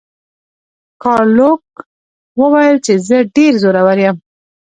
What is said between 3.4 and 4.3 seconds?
زورور یم.